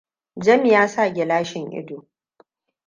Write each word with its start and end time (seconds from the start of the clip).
Jami 0.35 0.69
ya 0.69 0.87
sa 0.87 1.09
gilashin 1.13 1.71
ido. 1.71 2.07